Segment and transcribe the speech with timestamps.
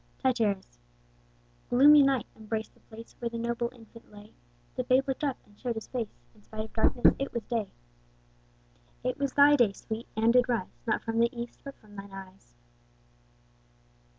[0.17, 0.79] Tityrus.
[1.69, 4.33] Gloomy night embrac'd the place Where the noble infant lay:
[4.73, 7.71] The babe looked up, and show'd his face, In spite of darkness it was day.
[9.03, 12.07] It was thy day, Sweet, and did rise, Not from the east, but from thy
[12.11, 12.55] eyes.